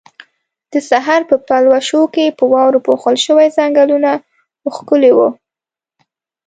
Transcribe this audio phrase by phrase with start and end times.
[0.71, 4.09] د سحر په پلوشو کې په واورو پوښل شوي ځنګلونه
[4.75, 5.29] ښکلي وو.